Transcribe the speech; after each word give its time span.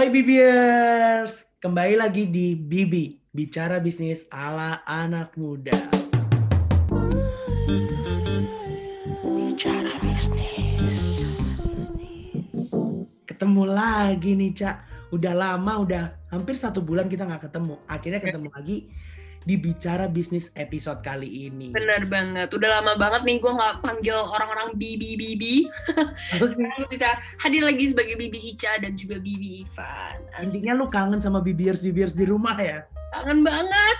Hai 0.00 0.08
Bibiers, 0.08 1.44
kembali 1.60 2.00
lagi 2.00 2.24
di 2.24 2.56
Bibi, 2.56 3.20
bicara 3.36 3.76
bisnis 3.84 4.24
ala 4.32 4.80
anak 4.88 5.36
muda. 5.36 5.76
Bicara 9.20 9.92
bisnis. 10.00 11.20
Ketemu 13.28 13.62
lagi 13.68 14.32
nih 14.40 14.56
Cak, 14.56 14.76
udah 15.12 15.36
lama, 15.36 15.84
udah 15.84 16.04
hampir 16.32 16.56
satu 16.56 16.80
bulan 16.80 17.04
kita 17.04 17.28
nggak 17.28 17.52
ketemu. 17.52 17.76
Akhirnya 17.84 18.24
ketemu 18.24 18.48
lagi 18.56 18.88
di 19.50 19.58
Bicara 19.58 20.06
Bisnis 20.06 20.54
episode 20.54 21.02
kali 21.02 21.50
ini. 21.50 21.74
Bener 21.74 22.06
banget. 22.06 22.54
Udah 22.54 22.78
lama 22.78 22.94
banget 22.94 23.26
nih 23.26 23.42
gue 23.42 23.50
nggak 23.50 23.82
panggil 23.82 24.14
orang-orang 24.14 24.78
Bibi 24.78 25.18
Bibi. 25.18 25.66
Terus 26.38 26.54
Sekarang 26.54 26.78
gue 26.78 26.90
bisa 26.94 27.18
hadir 27.42 27.66
lagi 27.66 27.90
sebagai 27.90 28.14
Bibi 28.14 28.54
Ica 28.54 28.78
dan 28.78 28.94
juga 28.94 29.18
Bibi 29.18 29.66
Ivan. 29.66 30.22
Asik. 30.38 30.54
intinya 30.54 30.78
lu 30.78 30.86
kangen 30.86 31.18
sama 31.18 31.42
Bibiers-Bibiers 31.42 32.14
di 32.14 32.30
rumah 32.30 32.54
ya? 32.62 32.86
Kangen 33.10 33.42
banget. 33.42 33.96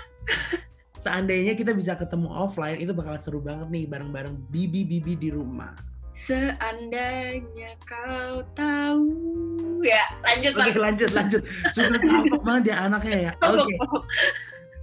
Seandainya 1.03 1.51
kita 1.59 1.75
bisa 1.75 1.99
ketemu 1.99 2.31
offline, 2.31 2.79
itu 2.79 2.95
bakal 2.95 3.19
seru 3.19 3.43
banget 3.43 3.67
nih 3.67 3.83
bareng-bareng 3.91 4.47
Bibi-Bibi 4.55 5.19
di 5.19 5.35
rumah. 5.35 5.75
Seandainya 6.15 7.75
kau 7.83 8.39
tahu. 8.55 9.07
Ya, 9.83 10.03
lanjut 10.23 10.53
Oke 10.55 10.79
lanjut 10.79 11.11
lanjut. 11.11 11.41
Sudah 11.75 11.99
banget 12.47 12.71
ya 12.71 12.75
anaknya 12.87 13.17
ya. 13.27 13.31
Oke. 13.43 13.75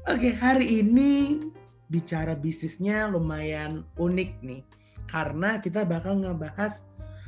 Oke, 0.09 0.33
hari 0.33 0.80
ini 0.80 1.37
bicara 1.93 2.33
bisnisnya 2.33 3.12
lumayan 3.12 3.85
unik 4.01 4.41
nih. 4.41 4.65
Karena 5.05 5.61
kita 5.61 5.84
bakal 5.84 6.25
ngebahas 6.25 6.81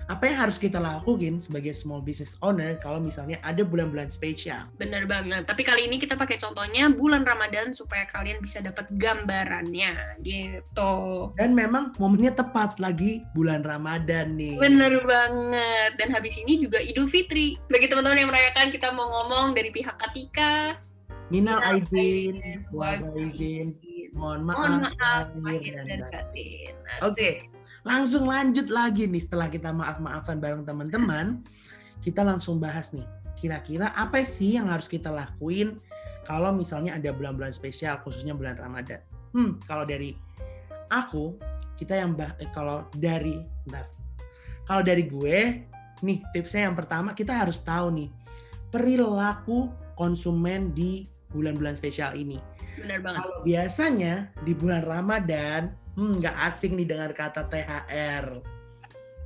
apa 0.09 0.25
yang 0.25 0.48
harus 0.48 0.56
kita 0.56 0.80
lakuin 0.80 1.37
sebagai 1.37 1.77
small 1.77 2.01
business 2.01 2.41
owner 2.41 2.80
kalau 2.80 2.97
misalnya 2.97 3.37
ada 3.45 3.61
bulan-bulan 3.69 4.09
spesial. 4.09 4.65
Bener 4.80 5.05
banget. 5.05 5.45
Tapi 5.45 5.61
kali 5.61 5.93
ini 5.93 6.01
kita 6.01 6.16
pakai 6.16 6.41
contohnya 6.41 6.89
bulan 6.89 7.29
Ramadan 7.29 7.77
supaya 7.77 8.08
kalian 8.08 8.41
bisa 8.41 8.64
dapat 8.64 8.89
gambarannya 8.97 10.17
gitu. 10.25 11.31
Dan 11.36 11.53
memang 11.53 11.92
momennya 12.01 12.33
tepat 12.33 12.81
lagi 12.81 13.20
bulan 13.36 13.61
Ramadan 13.61 14.41
nih. 14.41 14.56
Bener 14.56 15.05
banget. 15.05 16.01
Dan 16.01 16.17
habis 16.17 16.33
ini 16.41 16.56
juga 16.56 16.81
Idul 16.81 17.12
Fitri. 17.12 17.61
Bagi 17.69 17.92
teman-teman 17.92 18.25
yang 18.25 18.33
merayakan, 18.33 18.73
kita 18.73 18.89
mau 18.97 19.05
ngomong 19.05 19.53
dari 19.53 19.69
pihak 19.69 20.01
Katika. 20.01 20.81
Minal 21.31 21.62
aidin, 21.62 22.67
wal 22.75 22.98
faizin, 23.14 23.78
mohon 24.19 24.42
maaf, 24.42 24.59
Mohon 24.59 24.81
maaf, 24.91 25.27
lahir 25.39 25.78
dan 25.86 26.03
batin. 26.11 26.75
Oke. 27.06 27.47
Langsung 27.86 28.27
lanjut 28.27 28.67
lagi 28.69 29.06
nih 29.06 29.23
setelah 29.23 29.48
kita 29.48 29.70
maaf-maafan 29.70 30.42
bareng 30.42 30.67
teman-teman, 30.67 31.41
kita 32.03 32.27
langsung 32.27 32.58
bahas 32.58 32.91
nih. 32.91 33.06
Kira-kira 33.39 33.95
apa 33.97 34.20
sih 34.27 34.58
yang 34.58 34.69
harus 34.69 34.91
kita 34.91 35.08
lakuin 35.08 35.81
kalau 36.28 36.53
misalnya 36.53 36.98
ada 36.98 37.14
bulan-bulan 37.14 37.55
spesial 37.55 38.03
khususnya 38.05 38.34
bulan 38.36 38.58
Ramadan? 38.58 39.01
Hmm, 39.33 39.62
kalau 39.64 39.86
dari 39.86 40.12
aku, 40.91 41.39
kita 41.78 41.97
yang 41.97 42.19
bah 42.19 42.34
eh, 42.42 42.51
kalau 42.53 42.84
dari 42.98 43.41
bentar. 43.64 43.89
Kalau 44.67 44.83
dari 44.84 45.06
gue, 45.08 45.64
nih 46.05 46.19
tipsnya 46.34 46.69
yang 46.69 46.77
pertama 46.77 47.17
kita 47.17 47.33
harus 47.33 47.62
tahu 47.64 47.92
nih 47.95 48.11
perilaku 48.69 49.70
konsumen 49.97 50.73
di 50.73 51.05
bulan-bulan 51.31 51.78
spesial 51.78 52.14
ini. 52.14 52.39
Bener 52.78 53.03
banget. 53.03 53.23
Kalau 53.27 53.41
biasanya 53.42 54.14
di 54.42 54.53
bulan 54.55 54.83
Ramadan, 54.86 55.75
hmm, 55.98 56.23
nggak 56.23 56.36
asing 56.47 56.75
nih 56.78 56.86
dengar 56.89 57.11
kata 57.12 57.47
THR. 57.47 58.41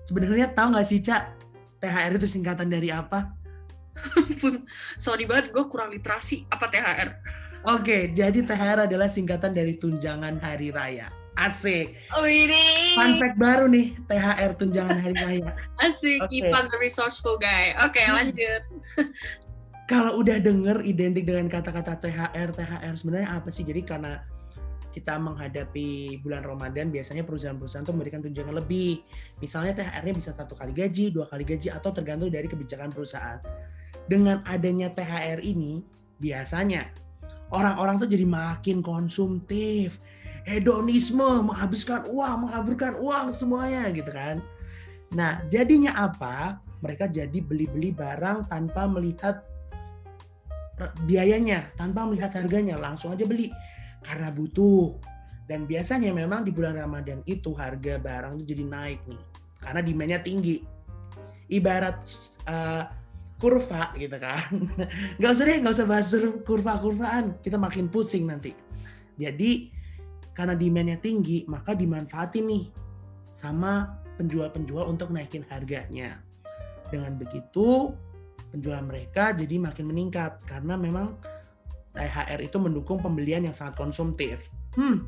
Sebenarnya 0.05 0.53
tahu 0.53 0.77
nggak 0.77 0.89
sih 0.89 1.01
Cak, 1.01 1.33
THR 1.81 2.17
itu 2.17 2.29
singkatan 2.29 2.69
dari 2.69 2.93
apa? 2.93 3.33
Pun, 4.43 4.67
sorry 4.99 5.25
banget, 5.25 5.55
gue 5.55 5.65
kurang 5.71 5.93
literasi. 5.95 6.45
Apa 6.51 6.69
THR? 6.69 7.09
Oke, 7.65 8.13
jadi 8.13 8.45
THR 8.45 8.85
adalah 8.85 9.09
singkatan 9.09 9.57
dari 9.57 9.81
tunjangan 9.81 10.37
hari 10.37 10.69
raya. 10.69 11.09
Asik. 11.35 11.99
Oh 12.15 12.23
ini. 12.23 12.95
Fun 12.95 13.19
fact 13.19 13.37
baru 13.43 13.67
nih, 13.67 13.97
THR 14.07 14.55
tunjangan 14.55 14.99
hari 15.03 15.17
raya. 15.19 15.51
Asik, 15.83 16.23
Oke. 16.23 16.31
Ivan 16.45 16.71
the 16.71 16.79
resourceful 16.79 17.41
guy. 17.41 17.75
Oke, 17.83 18.05
Hmm. 18.05 18.15
lanjut. 18.21 18.63
Kalau 19.85 20.17
udah 20.25 20.41
denger 20.41 20.81
identik 20.89 21.29
dengan 21.29 21.45
kata-kata 21.53 22.01
THR, 22.01 22.57
THR 22.57 22.95
sebenarnya 22.97 23.37
apa 23.37 23.53
sih? 23.53 23.69
Jadi 23.69 23.85
karena 23.85 24.25
kita 24.95 25.19
menghadapi 25.19 26.23
bulan 26.23 26.47
Ramadan, 26.47 26.89
biasanya 26.89 27.27
perusahaan-perusahaan 27.27 27.83
tuh 27.83 27.93
memberikan 27.93 28.23
tunjangan 28.23 28.55
lebih. 28.63 29.03
Misalnya 29.43 29.75
THR-nya 29.77 30.15
bisa 30.15 30.31
satu 30.33 30.55
kali 30.55 30.71
gaji, 30.71 31.11
dua 31.11 31.27
kali 31.27 31.43
gaji, 31.43 31.69
atau 31.69 31.91
tergantung 31.91 32.31
dari 32.31 32.47
kebijakan 32.47 32.95
perusahaan. 32.95 33.43
Dengan 34.07 34.41
adanya 34.47 34.89
THR 34.95 35.43
ini, 35.43 35.83
biasanya 36.23 36.89
orang-orang 37.51 38.01
tuh 38.01 38.09
jadi 38.09 38.23
makin 38.23 38.81
konsumtif, 38.81 39.99
hedonisme, 40.47 41.45
menghabiskan 41.45 42.07
uang, 42.09 42.49
menghaburkan 42.49 42.95
uang 43.03 43.35
semuanya 43.35 43.91
gitu 43.91 44.09
kan. 44.15 44.39
Nah, 45.11 45.43
jadinya 45.51 45.93
apa? 45.93 46.63
Mereka 46.81 47.11
jadi 47.11 47.43
beli-beli 47.43 47.91
barang 47.91 48.47
tanpa 48.47 48.87
melihat 48.87 49.43
biayanya, 51.07 51.71
tanpa 51.79 52.07
melihat 52.07 52.35
harganya, 52.35 52.75
langsung 52.79 53.15
aja 53.15 53.25
beli 53.27 53.51
karena 54.05 54.31
butuh. 54.35 54.99
Dan 55.45 55.69
biasanya 55.69 56.09
memang 56.09 56.41
di 56.43 56.51
bulan 56.51 56.81
Ramadan 56.81 57.21
itu 57.29 57.53
harga 57.53 58.01
barang 58.01 58.41
itu 58.41 58.57
jadi 58.57 58.65
naik 58.65 59.01
nih, 59.05 59.23
karena 59.61 59.81
demandnya 59.85 60.21
tinggi. 60.25 60.65
Ibarat 61.53 62.01
eh, 62.49 62.85
kurva 63.37 63.93
gitu 64.01 64.17
kan. 64.17 64.49
Nggak 65.21 65.31
usah 65.37 65.45
deh, 65.45 65.59
nggak 65.61 65.75
usah 65.77 65.87
bahas 65.87 66.09
kurva-kurvaan, 66.49 67.37
kita 67.45 67.61
makin 67.61 67.93
pusing 67.93 68.25
nanti. 68.25 68.57
Jadi 69.21 69.69
karena 70.35 70.57
demandnya 70.57 70.99
tinggi, 70.99 71.45
maka 71.47 71.77
dimanfaatin 71.77 72.45
nih 72.49 72.65
sama 73.37 74.01
penjual-penjual 74.17 74.89
untuk 74.89 75.13
naikin 75.13 75.45
harganya. 75.53 76.19
Dengan 76.89 77.21
begitu, 77.21 77.93
penjualan 78.55 78.87
mereka 78.87 79.35
jadi 79.35 79.59
makin 79.59 79.91
meningkat 79.91 80.39
karena 80.47 80.79
memang 80.79 81.19
THR 81.95 82.41
itu 82.43 82.57
mendukung 82.59 83.03
pembelian 83.03 83.47
yang 83.47 83.55
sangat 83.55 83.79
konsumtif. 83.79 84.51
Hmm. 84.75 85.07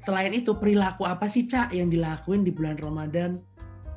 Selain 0.00 0.32
itu, 0.32 0.56
perilaku 0.56 1.04
apa 1.04 1.28
sih, 1.28 1.44
Cak, 1.44 1.76
yang 1.76 1.92
dilakuin 1.92 2.40
di 2.42 2.50
bulan 2.50 2.80
Ramadan? 2.80 3.38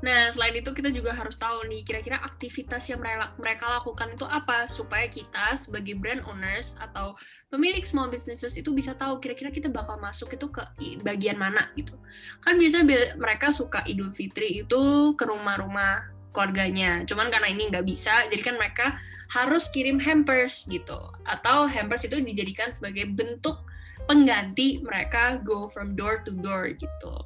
Nah, 0.04 0.28
selain 0.36 0.60
itu 0.60 0.76
kita 0.76 0.92
juga 0.92 1.16
harus 1.16 1.40
tahu 1.40 1.64
nih, 1.64 1.88
kira-kira 1.88 2.20
aktivitas 2.20 2.92
yang 2.92 3.00
mereka, 3.40 3.72
lakukan 3.72 4.12
itu 4.12 4.28
apa, 4.28 4.68
supaya 4.68 5.08
kita 5.08 5.56
sebagai 5.56 5.96
brand 5.96 6.28
owners 6.28 6.76
atau 6.76 7.16
pemilik 7.48 7.88
small 7.88 8.12
businesses 8.12 8.60
itu 8.60 8.76
bisa 8.76 8.92
tahu 9.00 9.24
kira-kira 9.24 9.48
kita 9.48 9.72
bakal 9.72 9.96
masuk 9.96 10.36
itu 10.36 10.52
ke 10.52 10.60
bagian 11.08 11.40
mana 11.40 11.72
gitu. 11.80 11.96
Kan 12.44 12.60
biasanya 12.60 13.16
mereka 13.16 13.56
suka 13.56 13.80
Idul 13.88 14.12
Fitri 14.12 14.68
itu 14.68 15.16
ke 15.16 15.24
rumah-rumah 15.24 16.12
keluarganya. 16.34 17.06
Cuman 17.06 17.30
karena 17.30 17.48
ini 17.54 17.70
nggak 17.70 17.86
bisa, 17.86 18.28
jadi 18.28 18.42
kan 18.42 18.56
mereka 18.58 18.98
harus 19.32 19.70
kirim 19.70 20.02
hampers 20.02 20.66
gitu. 20.68 20.98
Atau 21.24 21.70
hampers 21.70 22.04
itu 22.04 22.18
dijadikan 22.20 22.74
sebagai 22.74 23.08
bentuk 23.08 23.64
pengganti 24.04 24.84
mereka 24.84 25.40
go 25.40 25.72
from 25.72 25.96
door 25.96 26.22
to 26.28 26.36
door 26.36 26.68
gitu. 26.76 27.24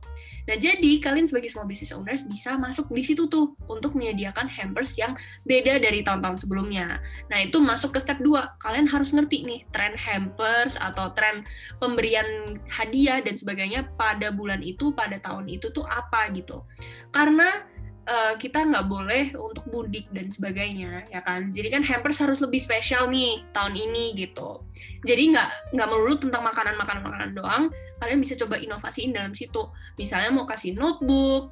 Nah, 0.47 0.56
jadi 0.56 1.03
kalian 1.03 1.28
sebagai 1.28 1.51
small 1.51 1.68
business 1.68 1.91
owners 1.91 2.23
bisa 2.23 2.56
masuk 2.56 2.88
di 2.94 3.03
situ 3.03 3.28
tuh 3.28 3.57
untuk 3.68 3.97
menyediakan 3.97 4.47
hampers 4.47 4.95
yang 4.95 5.18
beda 5.44 5.81
dari 5.81 6.06
tahun-tahun 6.06 6.47
sebelumnya. 6.47 7.03
Nah, 7.28 7.44
itu 7.44 7.59
masuk 7.59 7.97
ke 7.97 8.00
step 8.00 8.22
2. 8.24 8.62
Kalian 8.62 8.88
harus 8.88 9.12
ngerti 9.12 9.44
nih 9.44 9.68
tren 9.75 9.97
hampers 10.00 10.79
atau 10.79 11.12
tren 11.12 11.44
pemberian 11.84 12.62
hadiah 12.72 13.19
dan 13.19 13.35
sebagainya 13.35 13.91
pada 14.00 14.31
bulan 14.31 14.63
itu, 14.63 14.95
pada 14.95 15.19
tahun 15.19 15.51
itu 15.51 15.74
tuh 15.75 15.84
apa 15.84 16.31
gitu. 16.31 16.63
Karena 17.12 17.68
eh, 18.07 18.34
kita 18.40 18.63
nggak 18.63 18.85
boleh 18.88 19.23
untuk 19.35 19.68
mudik 19.68 20.07
dan 20.16 20.31
sebagainya, 20.31 21.12
ya 21.12 21.22
kan? 21.22 21.51
Jadi 21.51 21.68
kan 21.68 21.84
hampers 21.84 22.23
harus 22.23 22.40
lebih 22.40 22.63
spesial 22.63 23.12
nih 23.12 23.44
tahun 23.51 23.75
ini 23.75 24.15
gitu. 24.15 24.63
Jadi 25.04 25.36
nggak 25.36 25.75
nggak 25.75 25.88
melulu 25.92 26.15
tentang 26.15 26.44
makanan-makanan 26.48 27.04
makanan 27.04 27.30
doang, 27.36 27.63
kalian 28.00 28.19
bisa 28.24 28.39
coba 28.39 28.56
inovasiin 28.57 29.12
dalam 29.12 29.36
situ. 29.36 29.68
Misalnya 30.00 30.31
mau 30.31 30.48
kasih 30.48 30.74
notebook 30.74 31.51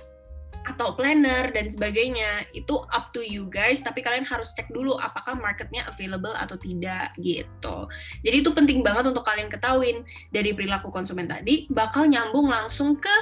atau 0.66 0.96
planner 0.96 1.52
dan 1.52 1.68
sebagainya, 1.68 2.48
itu 2.56 2.80
up 2.90 3.12
to 3.12 3.22
you 3.22 3.46
guys. 3.52 3.84
Tapi 3.84 4.00
kalian 4.00 4.24
harus 4.24 4.56
cek 4.56 4.72
dulu 4.72 4.96
apakah 4.98 5.36
marketnya 5.36 5.86
available 5.92 6.34
atau 6.34 6.56
tidak 6.56 7.12
gitu. 7.20 7.86
Jadi 8.24 8.36
itu 8.40 8.50
penting 8.56 8.80
banget 8.82 9.12
untuk 9.12 9.28
kalian 9.28 9.52
ketahuin 9.52 10.08
dari 10.32 10.56
perilaku 10.56 10.90
konsumen 10.90 11.28
tadi 11.28 11.68
bakal 11.70 12.08
nyambung 12.08 12.48
langsung 12.48 12.96
ke 12.96 13.14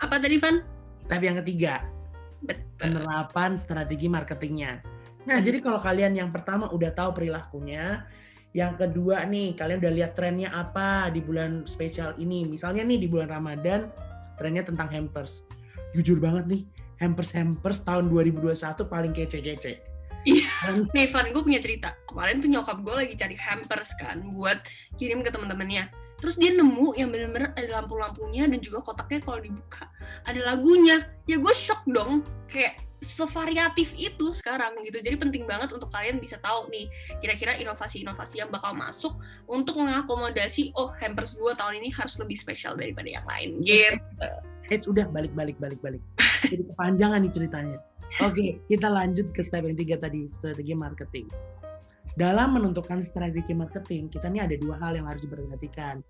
apa 0.00 0.20
tadi 0.20 0.38
Van? 0.38 0.62
Step 0.96 1.20
yang 1.20 1.36
ketiga, 1.44 1.84
Betul. 2.44 2.76
penerapan 2.76 3.56
strategi 3.56 4.06
marketingnya. 4.10 4.80
Nah, 5.26 5.42
jadi 5.42 5.58
kalau 5.58 5.82
kalian 5.82 6.14
yang 6.14 6.30
pertama 6.30 6.70
udah 6.70 6.94
tahu 6.94 7.16
perilakunya, 7.16 8.06
yang 8.54 8.78
kedua 8.78 9.26
nih, 9.26 9.58
kalian 9.58 9.82
udah 9.82 9.92
lihat 9.92 10.12
trennya 10.14 10.48
apa 10.54 11.10
di 11.10 11.20
bulan 11.20 11.66
spesial 11.66 12.14
ini. 12.16 12.46
Misalnya 12.46 12.86
nih 12.86 13.04
di 13.04 13.08
bulan 13.10 13.28
Ramadan, 13.28 13.90
trennya 14.38 14.62
tentang 14.62 14.88
hampers. 14.88 15.42
Jujur 15.92 16.22
banget 16.22 16.46
nih, 16.46 16.62
hampers-hampers 17.02 17.82
tahun 17.84 18.08
2021 18.08 18.86
paling 18.86 19.12
kece-kece. 19.12 19.82
Iya. 20.26 20.50
Nih, 20.90 21.06
Van, 21.10 21.30
gue 21.30 21.42
punya 21.42 21.62
cerita. 21.62 21.94
Kemarin 22.06 22.42
tuh 22.42 22.50
nyokap 22.50 22.82
gue 22.82 22.94
lagi 22.94 23.14
cari 23.14 23.36
hampers 23.38 23.94
kan 23.94 24.26
buat 24.34 24.58
kirim 24.98 25.22
ke 25.22 25.30
teman-temannya. 25.30 26.05
Terus 26.16 26.36
dia 26.40 26.52
nemu 26.52 26.96
yang 26.96 27.12
bener-bener 27.12 27.52
ada 27.52 27.80
lampu-lampunya 27.80 28.48
dan 28.48 28.58
juga 28.60 28.80
kotaknya 28.80 29.20
kalau 29.20 29.40
dibuka 29.40 29.88
ada 30.24 30.40
lagunya. 30.42 31.06
Ya 31.28 31.36
gue 31.36 31.54
shock 31.54 31.84
dong. 31.88 32.24
Kayak 32.48 32.86
sevariatif 33.04 33.92
itu 33.94 34.32
sekarang 34.32 34.80
gitu. 34.82 34.98
Jadi 34.98 35.16
penting 35.20 35.44
banget 35.44 35.70
untuk 35.76 35.92
kalian 35.92 36.16
bisa 36.16 36.40
tahu 36.40 36.66
nih 36.72 36.88
kira-kira 37.20 37.54
inovasi-inovasi 37.60 38.40
yang 38.40 38.48
bakal 38.48 38.72
masuk 38.72 39.14
untuk 39.44 39.78
mengakomodasi 39.78 40.72
oh 40.74 40.90
hampers 40.96 41.36
gue 41.36 41.52
tahun 41.52 41.84
ini 41.84 41.92
harus 41.92 42.16
lebih 42.16 42.36
spesial 42.40 42.74
daripada 42.74 43.06
yang 43.06 43.26
lain. 43.28 43.60
Gitu. 43.62 44.00
It's 44.72 44.90
udah 44.90 45.06
balik 45.12 45.30
balik 45.36 45.60
balik 45.62 45.78
balik. 45.84 46.02
Jadi 46.48 46.64
kepanjangan 46.66 47.22
nih 47.22 47.32
ceritanya. 47.32 47.78
Oke, 48.22 48.62
kita 48.70 48.86
lanjut 48.86 49.34
ke 49.34 49.42
step 49.42 49.66
yang 49.66 49.76
tiga 49.76 49.98
tadi, 49.98 50.30
strategi 50.30 50.72
marketing. 50.72 51.26
Dalam 52.16 52.56
menentukan 52.56 53.04
strategi 53.04 53.52
marketing, 53.52 54.08
kita 54.08 54.32
nih 54.32 54.48
ada 54.48 54.56
dua 54.56 54.80
hal 54.80 54.96
yang 54.96 55.04
harus 55.04 55.20
diperhatikan. 55.20 56.00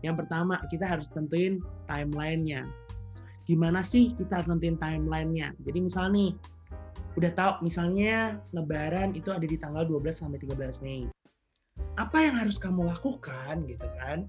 Yang 0.00 0.24
pertama, 0.24 0.56
kita 0.72 0.88
harus 0.88 1.04
tentuin 1.12 1.60
timelinenya. 1.84 2.64
Gimana 3.44 3.84
sih 3.84 4.16
kita 4.16 4.40
harus 4.40 4.48
tentuin 4.48 4.80
timelinenya? 4.80 5.52
Jadi 5.60 5.78
misalnya 5.84 6.12
nih, 6.16 6.30
udah 7.20 7.32
tahu 7.36 7.52
misalnya 7.60 8.40
lebaran 8.56 9.12
itu 9.12 9.28
ada 9.28 9.44
di 9.44 9.60
tanggal 9.60 9.84
12 9.84 10.24
sampai 10.24 10.40
13 10.40 10.80
Mei. 10.80 11.04
Apa 12.00 12.24
yang 12.24 12.40
harus 12.40 12.56
kamu 12.56 12.88
lakukan 12.88 13.68
gitu 13.68 13.84
kan? 14.00 14.24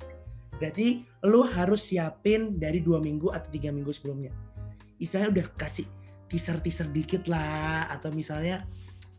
Berarti 0.60 1.08
lu 1.24 1.48
harus 1.48 1.88
siapin 1.88 2.60
dari 2.60 2.84
dua 2.84 3.00
minggu 3.00 3.32
atau 3.32 3.48
tiga 3.48 3.72
minggu 3.72 3.96
sebelumnya. 3.96 4.36
Istilahnya 5.00 5.32
udah 5.32 5.48
kasih 5.56 5.88
teaser-teaser 6.28 6.92
dikit 6.92 7.32
lah 7.32 7.88
atau 7.88 8.12
misalnya 8.12 8.68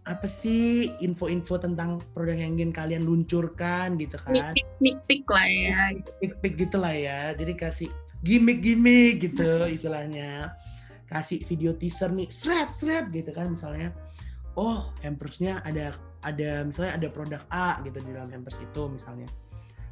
apa 0.02 0.26
sih 0.26 0.90
info-info 0.98 1.62
tentang 1.62 2.02
produk 2.10 2.34
yang 2.34 2.58
ingin 2.58 2.74
kalian 2.74 3.06
luncurkan 3.06 3.94
gitu 4.02 4.18
kan 4.18 4.50
sneak 4.82 4.98
peek 5.06 5.22
lah 5.30 5.46
ya 5.46 5.94
sneak 6.18 6.34
peek 6.42 6.54
gitu 6.58 6.76
lah 6.82 6.90
ya 6.90 7.20
jadi 7.38 7.54
kasih 7.54 7.90
gimmick-gimmick 8.26 9.22
gitu 9.22 9.66
istilahnya 9.70 10.58
kasih 11.06 11.46
video 11.46 11.70
teaser 11.78 12.10
nih 12.10 12.26
seret 12.34 12.74
seret 12.74 13.14
gitu 13.14 13.30
kan 13.30 13.54
misalnya 13.54 13.94
oh 14.58 14.90
hampersnya 15.06 15.62
ada 15.62 15.94
ada 16.26 16.66
misalnya 16.66 16.98
ada 16.98 17.08
produk 17.10 17.42
A 17.54 17.78
gitu 17.86 18.02
di 18.02 18.10
dalam 18.10 18.30
hampers 18.30 18.58
itu 18.58 18.82
misalnya 18.90 19.30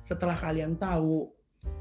setelah 0.03 0.35
kalian 0.35 0.75
tahu 0.75 1.31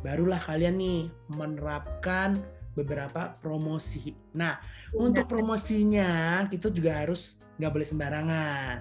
barulah 0.05 0.37
kalian 0.37 0.75
nih 0.77 1.01
menerapkan 1.31 2.43
beberapa 2.77 3.35
promosi. 3.43 4.15
Nah, 4.35 4.55
ya. 4.55 4.95
untuk 4.95 5.27
promosinya 5.27 6.43
kita 6.47 6.71
juga 6.71 7.03
harus 7.03 7.35
nggak 7.59 7.71
boleh 7.75 7.87
sembarangan. 7.87 8.75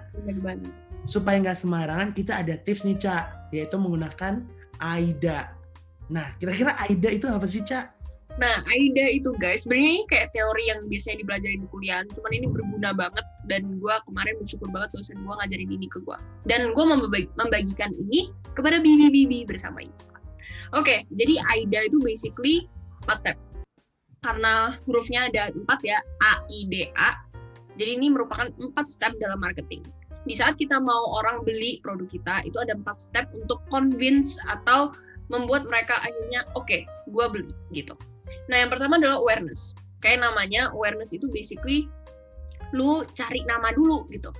Supaya 1.05 1.35
nggak 1.43 1.59
sembarangan, 1.59 2.09
kita 2.15 2.39
ada 2.39 2.55
tips 2.63 2.87
nih, 2.87 2.97
Cak, 2.97 3.51
yaitu 3.51 3.75
menggunakan 3.75 4.47
AIDA. 4.79 5.51
Nah, 6.09 6.33
kira-kira 6.39 6.73
AIDA 6.79 7.19
itu 7.19 7.27
apa 7.27 7.45
sih, 7.45 7.61
Cak? 7.61 7.99
Nah, 8.39 8.63
AIDA 8.71 9.19
itu 9.19 9.35
guys, 9.35 9.67
sebenarnya 9.67 9.91
ini 9.99 10.03
kayak 10.07 10.31
teori 10.31 10.63
yang 10.71 10.87
biasanya 10.87 11.17
dipelajari 11.19 11.59
di 11.59 11.67
kuliah, 11.67 12.07
cuman 12.07 12.31
ini 12.31 12.47
berguna 12.47 12.89
banget 12.95 13.25
dan 13.51 13.67
gue 13.83 13.95
kemarin 14.07 14.39
bersyukur 14.39 14.71
banget 14.71 14.95
dosen 14.95 15.19
gue 15.19 15.33
ngajarin 15.43 15.69
ini 15.75 15.87
ke 15.91 15.99
gue. 15.99 16.17
Dan 16.47 16.71
gue 16.71 16.85
membagi, 16.87 17.27
membagikan 17.35 17.91
ini 18.07 18.31
kepada 18.55 18.79
bibi-bibi 18.79 19.43
bersama 19.43 19.83
ini. 19.83 19.91
Oke, 20.71 20.87
okay, 20.87 20.99
jadi 21.11 21.35
AIDA 21.51 21.91
itu 21.91 21.99
basically 21.99 22.71
4 23.03 23.19
step 23.19 23.37
karena 24.19 24.75
hurufnya 24.83 25.31
ada 25.31 25.51
empat 25.55 25.79
ya 25.83 25.99
A 26.23 26.43
I 26.51 26.67
D 26.67 26.91
A 26.95 27.15
jadi 27.79 27.95
ini 27.95 28.11
merupakan 28.11 28.51
empat 28.59 28.91
step 28.91 29.15
dalam 29.23 29.39
marketing. 29.39 29.87
Di 30.27 30.35
saat 30.35 30.59
kita 30.59 30.83
mau 30.83 31.15
orang 31.15 31.47
beli 31.47 31.79
produk 31.79 32.11
kita 32.11 32.43
itu 32.43 32.59
ada 32.59 32.75
empat 32.75 32.99
step 32.99 33.31
untuk 33.31 33.63
convince 33.71 34.35
atau 34.51 34.91
membuat 35.31 35.63
mereka 35.71 35.95
akhirnya 36.03 36.43
oke 36.59 36.67
okay, 36.67 36.83
gue 37.07 37.25
beli 37.31 37.55
gitu. 37.71 37.95
Nah 38.51 38.59
yang 38.59 38.69
pertama 38.69 38.99
adalah 38.99 39.23
awareness. 39.23 39.79
Kayak 40.03 40.27
namanya 40.27 40.75
awareness 40.75 41.15
itu 41.15 41.31
basically 41.31 41.87
lu 42.75 43.07
cari 43.15 43.47
nama 43.47 43.71
dulu 43.71 44.11
gitu. 44.11 44.35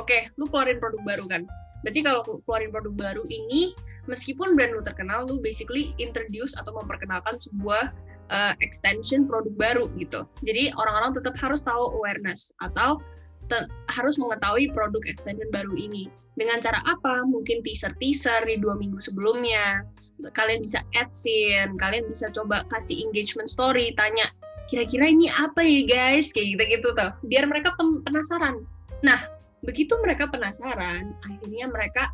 Oke 0.00 0.08
okay, 0.08 0.20
lu 0.40 0.48
keluarin 0.48 0.80
produk 0.80 1.02
baru 1.04 1.24
kan. 1.28 1.44
Berarti 1.84 2.00
kalau 2.00 2.24
keluarin 2.24 2.72
produk 2.72 2.94
baru 2.96 3.22
ini 3.28 3.76
meskipun 4.08 4.56
brand 4.56 4.72
lu 4.72 4.80
terkenal 4.80 5.28
lu 5.28 5.36
basically 5.44 5.92
introduce 6.00 6.56
atau 6.56 6.72
memperkenalkan 6.72 7.36
sebuah 7.36 7.92
uh, 8.30 8.54
extension 8.64 9.26
produk 9.28 9.54
baru 9.56 9.84
gitu. 9.96 10.24
Jadi 10.44 10.72
orang-orang 10.76 11.16
tetap 11.16 11.34
harus 11.40 11.64
tahu 11.64 11.92
awareness 11.98 12.52
atau 12.64 13.00
harus 13.88 14.20
mengetahui 14.20 14.68
produk 14.76 15.00
extension 15.08 15.48
baru 15.48 15.72
ini. 15.72 16.12
Dengan 16.38 16.62
cara 16.62 16.84
apa? 16.86 17.26
Mungkin 17.26 17.66
teaser-teaser 17.66 18.46
di 18.46 18.62
dua 18.62 18.78
minggu 18.78 19.00
sebelumnya. 19.02 19.82
Kalian 20.36 20.62
bisa 20.62 20.84
add 20.94 21.10
scene, 21.10 21.74
kalian 21.80 22.06
bisa 22.06 22.30
coba 22.30 22.62
kasih 22.70 23.02
engagement 23.02 23.50
story, 23.50 23.90
tanya 23.98 24.30
kira-kira 24.70 25.08
ini 25.08 25.26
apa 25.32 25.64
ya 25.64 25.82
guys, 25.88 26.30
kayak 26.30 26.54
gitu-gitu 26.54 26.94
tuh. 26.94 27.10
Biar 27.26 27.48
mereka 27.48 27.74
penasaran. 27.80 28.62
Nah, 29.02 29.18
begitu 29.66 29.98
mereka 29.98 30.30
penasaran, 30.30 31.16
akhirnya 31.26 31.66
mereka 31.72 32.12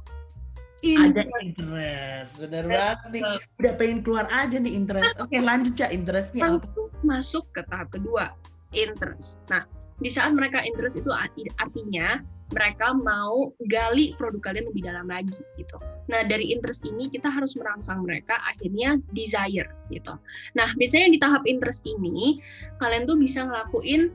ada 0.93 1.25
interest. 1.41 2.33
benar 2.45 2.65
banget 2.69 2.99
nih. 3.11 3.23
udah 3.61 3.73
pengen 3.81 3.99
keluar 4.05 4.27
aja 4.29 4.57
nih 4.61 4.73
interest. 4.77 5.17
Oke 5.19 5.41
lanjut 5.41 5.75
ya 5.81 5.89
interestnya 5.89 6.61
apa? 6.61 6.69
masuk 7.01 7.45
ke 7.57 7.65
tahap 7.73 7.89
kedua 7.93 8.37
interest. 8.77 9.41
Nah 9.49 9.65
di 10.03 10.11
saat 10.11 10.35
mereka 10.35 10.61
interest 10.67 11.01
itu 11.01 11.09
artinya 11.57 12.21
mereka 12.53 12.93
mau 12.93 13.57
gali 13.73 14.13
produk 14.21 14.53
kalian 14.53 14.69
lebih 14.69 14.83
dalam 14.85 15.07
lagi 15.09 15.33
gitu. 15.57 15.77
Nah 16.13 16.23
dari 16.29 16.53
interest 16.53 16.85
ini 16.85 17.09
kita 17.09 17.33
harus 17.33 17.57
merangsang 17.57 18.05
mereka 18.05 18.37
akhirnya 18.45 19.01
desire 19.17 19.71
gitu. 19.89 20.15
Nah 20.53 20.69
biasanya 20.77 21.09
di 21.09 21.19
tahap 21.19 21.43
interest 21.49 21.83
ini 21.89 22.39
kalian 22.85 23.09
tuh 23.09 23.17
bisa 23.17 23.49
ngelakuin 23.49 24.13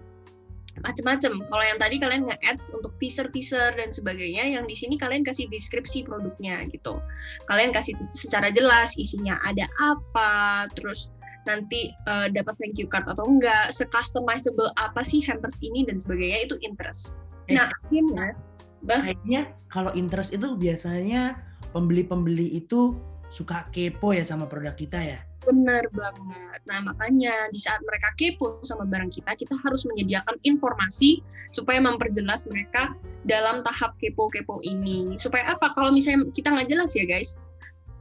macem-macem. 0.82 1.44
Kalau 1.48 1.64
yang 1.64 1.80
tadi 1.80 1.96
kalian 2.00 2.24
nge-ads 2.30 2.72
untuk 2.76 2.96
teaser-teaser 2.98 3.76
dan 3.76 3.90
sebagainya, 3.90 4.60
yang 4.60 4.66
di 4.66 4.76
sini 4.76 4.96
kalian 4.96 5.24
kasih 5.24 5.48
deskripsi 5.52 6.08
produknya 6.08 6.66
gitu. 6.72 7.00
Kalian 7.48 7.72
kasih 7.76 7.96
secara 8.12 8.50
jelas 8.54 8.96
isinya 8.96 9.40
ada 9.46 9.68
apa, 9.80 10.66
terus 10.74 11.12
nanti 11.48 11.96
uh, 12.06 12.28
dapat 12.30 12.54
thank 12.60 12.78
you 12.78 12.86
card 12.86 13.08
atau 13.08 13.26
enggak, 13.26 13.72
se-customizable 13.72 14.70
apa 14.78 15.02
sih 15.02 15.24
hampers 15.26 15.58
ini 15.64 15.88
dan 15.88 15.98
sebagainya 15.98 16.52
itu 16.52 16.56
interest. 16.62 17.16
Eh, 17.50 17.58
nah, 17.58 17.72
akhirnya 17.86 18.38
bah, 18.86 19.02
kayaknya 19.02 19.42
kalau 19.72 19.92
interest 19.98 20.36
itu 20.36 20.54
biasanya 20.54 21.40
pembeli-pembeli 21.72 22.58
itu 22.58 22.98
suka 23.30 23.70
kepo 23.70 24.14
ya 24.14 24.26
sama 24.26 24.50
produk 24.50 24.74
kita 24.74 25.00
ya. 25.02 25.20
Benar 25.48 25.88
banget. 25.96 26.60
Nah, 26.68 26.80
makanya 26.84 27.48
di 27.56 27.60
saat 27.60 27.80
mereka 27.88 28.12
kepo 28.20 28.60
sama 28.68 28.84
barang 28.84 29.08
kita, 29.08 29.40
kita 29.40 29.56
harus 29.64 29.88
menyediakan 29.88 30.36
informasi 30.44 31.24
supaya 31.56 31.80
memperjelas 31.80 32.44
mereka 32.52 32.92
dalam 33.24 33.64
tahap 33.64 33.96
kepo-kepo 34.04 34.60
ini. 34.68 35.16
Supaya 35.16 35.56
apa? 35.56 35.72
Kalau 35.80 35.96
misalnya 35.96 36.28
kita 36.36 36.52
nggak 36.52 36.68
jelas 36.68 36.92
ya 36.92 37.08
guys, 37.08 37.40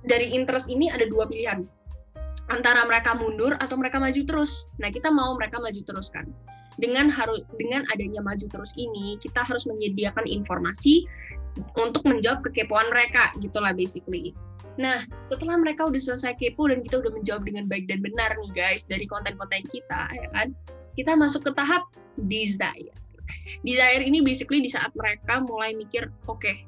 dari 0.03 0.35
interest 0.35 0.67
ini 0.67 0.91
ada 0.91 1.07
dua 1.07 1.31
pilihan. 1.31 1.63
Antara 2.51 2.83
mereka 2.89 3.15
mundur 3.15 3.55
atau 3.63 3.77
mereka 3.79 4.03
maju 4.03 4.23
terus. 4.27 4.67
Nah, 4.83 4.91
kita 4.91 5.13
mau 5.13 5.39
mereka 5.39 5.63
maju 5.63 5.79
terus 5.87 6.11
kan. 6.11 6.27
Dengan 6.79 7.11
harus 7.11 7.43
dengan 7.59 7.83
adanya 7.91 8.23
maju 8.23 8.47
terus 8.51 8.75
ini, 8.79 9.19
kita 9.23 9.43
harus 9.47 9.67
menyediakan 9.67 10.27
informasi 10.27 11.07
untuk 11.75 12.07
menjawab 12.07 12.43
kekepoan 12.47 12.87
mereka, 12.91 13.35
gitulah 13.43 13.75
basically. 13.75 14.35
Nah, 14.79 15.03
setelah 15.27 15.59
mereka 15.59 15.91
udah 15.91 15.99
selesai 15.99 16.39
kepo 16.39 16.71
dan 16.71 16.87
kita 16.87 17.03
udah 17.03 17.11
menjawab 17.11 17.43
dengan 17.43 17.67
baik 17.67 17.91
dan 17.91 17.99
benar 17.99 18.39
nih 18.39 18.53
guys 18.55 18.87
dari 18.87 19.11
konten-konten 19.11 19.67
kita, 19.69 20.07
ya 20.15 20.29
kan? 20.31 20.55
Kita 20.95 21.19
masuk 21.19 21.51
ke 21.51 21.53
tahap 21.59 21.91
desire. 22.31 22.95
Desire 23.67 24.03
ini 24.07 24.23
basically 24.23 24.63
di 24.63 24.71
saat 24.71 24.95
mereka 24.95 25.43
mulai 25.43 25.75
mikir, 25.75 26.09
oke, 26.31 26.39
okay, 26.39 26.63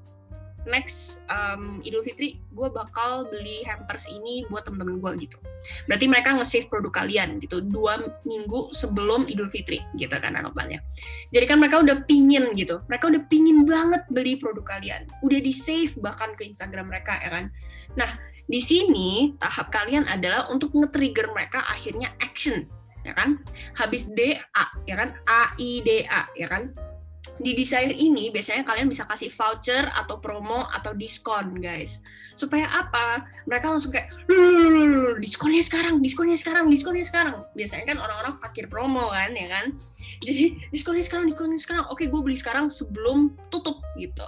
next 0.68 1.24
um, 1.32 1.80
Idul 1.80 2.04
Fitri 2.04 2.36
gue 2.52 2.68
bakal 2.68 3.24
beli 3.32 3.64
hampers 3.64 4.04
ini 4.10 4.44
buat 4.52 4.68
temen-temen 4.68 5.00
gue 5.00 5.28
gitu. 5.28 5.40
Berarti 5.88 6.04
mereka 6.04 6.36
nge-save 6.36 6.68
produk 6.68 7.04
kalian 7.04 7.40
gitu 7.40 7.64
dua 7.64 8.00
minggu 8.28 8.72
sebelum 8.76 9.24
Idul 9.24 9.48
Fitri 9.48 9.80
gitu 9.96 10.12
kan 10.12 10.36
anggapannya. 10.36 10.84
Jadi 11.32 11.44
kan 11.48 11.56
mereka 11.56 11.80
udah 11.80 12.04
pingin 12.04 12.52
gitu, 12.56 12.84
mereka 12.92 13.08
udah 13.08 13.22
pingin 13.32 13.64
banget 13.64 14.04
beli 14.12 14.36
produk 14.36 14.76
kalian, 14.76 15.08
udah 15.24 15.40
di 15.40 15.52
save 15.52 15.96
bahkan 16.00 16.36
ke 16.36 16.44
Instagram 16.44 16.92
mereka 16.92 17.16
ya 17.24 17.30
kan. 17.32 17.44
Nah 17.96 18.10
di 18.50 18.60
sini 18.60 19.38
tahap 19.38 19.72
kalian 19.72 20.10
adalah 20.10 20.50
untuk 20.52 20.76
nge-trigger 20.76 21.32
mereka 21.32 21.64
akhirnya 21.70 22.12
action 22.20 22.68
ya 23.00 23.16
kan. 23.16 23.40
Habis 23.80 24.12
D 24.12 24.36
A 24.36 24.64
ya 24.84 25.00
kan 25.00 25.16
A 25.24 25.56
I 25.56 25.80
D 25.80 26.04
A 26.04 26.28
ya 26.36 26.50
kan 26.50 26.68
di 27.40 27.52
Desire 27.52 27.92
ini 27.92 28.32
biasanya 28.32 28.64
kalian 28.64 28.88
bisa 28.88 29.04
kasih 29.04 29.28
voucher 29.32 29.88
atau 29.92 30.20
promo 30.20 30.64
atau 30.68 30.96
diskon 30.96 31.56
guys. 31.60 32.00
Supaya 32.36 32.68
apa? 32.68 33.28
Mereka 33.44 33.66
langsung 33.68 33.92
kayak 33.92 34.12
diskonnya 35.20 35.60
sekarang 35.64 36.00
diskonnya 36.00 36.36
sekarang 36.40 36.68
diskonnya 36.72 37.04
sekarang. 37.04 37.44
Biasanya 37.52 37.84
kan 37.92 37.98
orang-orang 38.00 38.34
fakir 38.40 38.68
promo 38.68 39.12
kan 39.12 39.32
ya 39.36 39.48
kan? 39.52 39.76
Jadi 40.24 40.68
diskonnya 40.72 41.04
sekarang 41.04 41.28
diskonnya 41.28 41.60
sekarang. 41.60 41.84
Oke 41.92 42.08
gue 42.08 42.20
beli 42.20 42.36
sekarang 42.36 42.72
sebelum 42.72 43.36
tutup 43.52 43.80
gitu. 44.00 44.24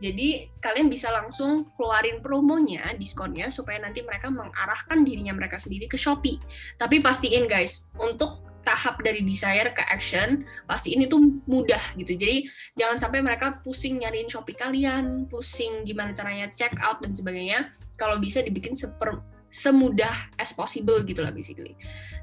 Jadi 0.00 0.48
kalian 0.64 0.88
bisa 0.88 1.12
langsung 1.12 1.68
keluarin 1.76 2.24
promonya, 2.24 2.96
diskonnya 2.96 3.52
supaya 3.52 3.76
nanti 3.84 4.00
mereka 4.00 4.32
mengarahkan 4.32 5.04
dirinya 5.04 5.36
mereka 5.36 5.60
sendiri 5.60 5.92
ke 5.92 6.00
Shopee. 6.00 6.40
Tapi 6.80 7.04
pastiin 7.04 7.44
guys, 7.44 7.92
untuk 8.00 8.49
tahap 8.62 9.00
dari 9.00 9.24
desire 9.24 9.72
ke 9.72 9.82
action 9.88 10.44
pasti 10.68 10.94
ini 10.94 11.08
tuh 11.08 11.42
mudah 11.48 11.80
gitu. 11.96 12.14
Jadi 12.16 12.46
jangan 12.76 13.00
sampai 13.00 13.20
mereka 13.24 13.60
pusing 13.64 14.00
nyariin 14.00 14.28
shopee 14.28 14.56
kalian 14.56 15.26
pusing 15.26 15.84
gimana 15.88 16.12
caranya 16.12 16.52
check 16.52 16.76
out 16.80 17.00
dan 17.00 17.16
sebagainya. 17.16 17.72
Kalau 17.96 18.16
bisa 18.16 18.40
dibikin 18.40 18.72
seper 18.72 19.20
semudah 19.50 20.14
as 20.38 20.54
possible 20.54 21.02
gitu 21.02 21.20
lah 21.20 21.34
basically. 21.34 21.74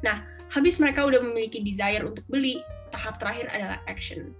Nah 0.02 0.24
habis 0.48 0.80
mereka 0.80 1.04
udah 1.04 1.20
memiliki 1.20 1.60
desire 1.60 2.08
untuk 2.08 2.24
beli 2.32 2.64
tahap 2.90 3.20
terakhir 3.20 3.52
adalah 3.52 3.84
action 3.86 4.32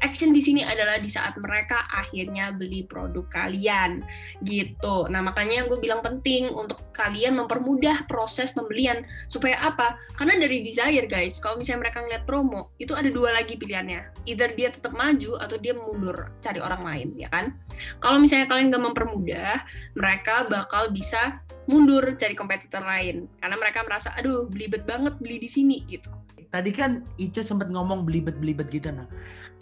action 0.00 0.32
di 0.32 0.40
sini 0.40 0.64
adalah 0.64 0.96
di 0.98 1.08
saat 1.08 1.36
mereka 1.36 1.84
akhirnya 1.92 2.52
beli 2.52 2.84
produk 2.84 3.24
kalian 3.28 4.00
gitu. 4.44 5.06
Nah 5.08 5.20
makanya 5.20 5.68
gue 5.68 5.78
bilang 5.80 6.00
penting 6.00 6.48
untuk 6.50 6.80
kalian 6.96 7.36
mempermudah 7.36 8.08
proses 8.08 8.52
pembelian 8.52 9.04
supaya 9.28 9.60
apa? 9.60 10.00
Karena 10.16 10.40
dari 10.40 10.64
desire 10.64 11.06
guys, 11.06 11.38
kalau 11.38 11.60
misalnya 11.60 11.88
mereka 11.88 12.04
ngeliat 12.04 12.24
promo 12.24 12.72
itu 12.80 12.96
ada 12.96 13.08
dua 13.08 13.36
lagi 13.36 13.56
pilihannya, 13.60 14.26
either 14.28 14.52
dia 14.56 14.72
tetap 14.72 14.96
maju 14.96 15.36
atau 15.40 15.56
dia 15.60 15.76
mundur 15.76 16.32
cari 16.40 16.58
orang 16.58 16.82
lain 16.82 17.08
ya 17.16 17.28
kan? 17.28 17.54
Kalau 18.00 18.18
misalnya 18.18 18.48
kalian 18.48 18.72
gak 18.72 18.84
mempermudah, 18.84 19.56
mereka 19.94 20.48
bakal 20.48 20.90
bisa 20.90 21.40
mundur 21.68 22.02
cari 22.18 22.34
kompetitor 22.34 22.82
lain 22.82 23.30
karena 23.38 23.54
mereka 23.54 23.86
merasa 23.86 24.10
aduh 24.18 24.50
belibet 24.50 24.82
banget 24.88 25.14
beli 25.22 25.38
di 25.38 25.46
sini 25.46 25.86
gitu. 25.86 26.10
Tadi 26.50 26.74
kan 26.74 27.06
Ica 27.14 27.46
sempat 27.46 27.70
ngomong 27.70 28.02
belibet-belibet 28.02 28.74
gitu 28.74 28.90
nah 28.90 29.06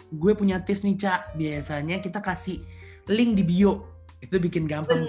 gue 0.09 0.33
punya 0.33 0.61
tips 0.61 0.85
nih 0.85 0.97
cak 0.97 1.37
biasanya 1.37 2.01
kita 2.01 2.19
kasih 2.21 2.61
link 3.09 3.37
di 3.37 3.43
bio 3.45 3.85
itu 4.19 4.35
bikin 4.35 4.67
gampang 4.67 5.07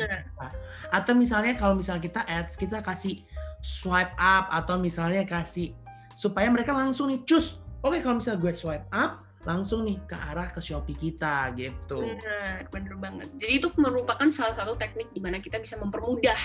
atau 0.95 1.13
misalnya 1.19 1.59
kalau 1.59 1.75
misalnya 1.75 2.05
kita 2.05 2.21
ads 2.31 2.55
kita 2.55 2.79
kasih 2.85 3.25
swipe 3.61 4.15
up 4.17 4.47
atau 4.53 4.79
misalnya 4.79 5.27
kasih 5.27 5.75
supaya 6.15 6.47
mereka 6.53 6.71
langsung 6.77 7.11
nih 7.11 7.21
cus 7.27 7.59
oke 7.83 7.99
kalau 8.01 8.23
misalnya 8.23 8.41
gue 8.41 8.53
swipe 8.55 8.87
up 8.95 9.25
langsung 9.49 9.89
nih 9.89 9.97
ke 10.05 10.13
arah 10.13 10.53
ke 10.53 10.61
Shopee 10.61 10.93
kita 10.93 11.49
gitu. 11.57 12.05
Benar, 12.05 12.69
benar 12.69 12.95
banget. 13.01 13.29
Jadi 13.41 13.53
itu 13.57 13.69
merupakan 13.81 14.29
salah 14.29 14.53
satu 14.53 14.77
teknik 14.77 15.09
di 15.17 15.21
mana 15.21 15.41
kita 15.41 15.57
bisa 15.57 15.81
mempermudah 15.81 16.37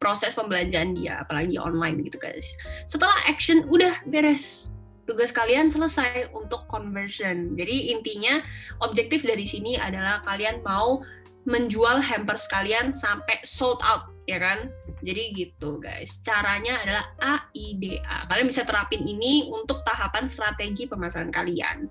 proses 0.00 0.32
pembelanjaan 0.32 0.96
dia, 0.96 1.20
apalagi 1.20 1.60
online 1.60 2.08
gitu 2.08 2.16
guys. 2.16 2.56
Setelah 2.88 3.28
action 3.28 3.68
udah 3.68 4.00
beres, 4.08 4.72
tugas 5.08 5.32
kalian 5.32 5.72
selesai 5.72 6.28
untuk 6.36 6.68
conversion. 6.68 7.56
Jadi 7.56 7.96
intinya 7.96 8.44
objektif 8.84 9.24
dari 9.24 9.48
sini 9.48 9.80
adalah 9.80 10.20
kalian 10.28 10.60
mau 10.60 11.00
menjual 11.48 12.04
hampers 12.04 12.44
kalian 12.52 12.92
sampai 12.92 13.40
sold 13.40 13.80
out, 13.80 14.12
ya 14.28 14.36
kan? 14.36 14.68
Jadi 15.00 15.32
gitu 15.32 15.80
guys. 15.80 16.20
Caranya 16.20 16.84
adalah 16.84 17.04
AIDA. 17.16 18.28
Kalian 18.28 18.52
bisa 18.52 18.68
terapin 18.68 19.00
ini 19.08 19.48
untuk 19.48 19.80
tahapan 19.88 20.28
strategi 20.28 20.84
pemasaran 20.84 21.32
kalian. 21.32 21.88